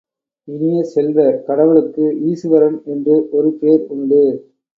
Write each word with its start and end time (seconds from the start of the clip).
இனிய 0.47 0.83
செல்வ, 0.83 1.17
கடவுளுக்கு 1.47 2.05
ஈசுவரன் 2.25 2.79
என்று 2.85 3.27
ஒரு 3.31 3.51
பேர் 3.59 3.85
உண்டு. 3.89 4.23